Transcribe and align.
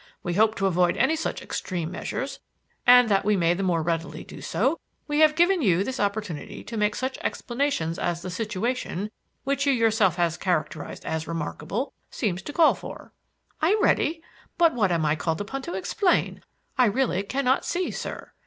We 0.23 0.33
hope 0.33 0.55
to 0.55 0.65
avoid 0.65 0.97
any 0.97 1.15
such 1.15 1.43
extreme 1.43 1.91
measures, 1.91 2.39
and 2.87 3.07
that 3.07 3.23
we 3.23 3.37
may 3.37 3.53
the 3.53 3.61
more 3.61 3.83
readily 3.83 4.23
do 4.23 4.41
so, 4.41 4.79
we 5.07 5.19
have 5.19 5.35
given 5.35 5.61
you 5.61 5.83
this 5.83 5.99
opportunity 5.99 6.63
to 6.63 6.75
make 6.75 6.95
such 6.95 7.19
explanations 7.19 7.99
as 7.99 8.23
the 8.23 8.31
situation, 8.31 9.11
which 9.43 9.67
you 9.67 9.71
yourself 9.73 10.15
have 10.15 10.39
characterised 10.39 11.05
as 11.05 11.27
remarkable, 11.27 11.93
seems 12.09 12.41
to 12.41 12.51
call 12.53 12.73
for." 12.73 13.13
"I 13.61 13.69
am 13.73 13.83
ready. 13.83 14.23
But 14.57 14.73
what 14.73 14.91
am 14.91 15.05
I 15.05 15.15
called 15.15 15.39
upon 15.39 15.61
to 15.61 15.75
explain? 15.75 16.43
I 16.79 16.85
really 16.85 17.21
cannot 17.21 17.63
see, 17.63 17.91
sir. 17.91 18.31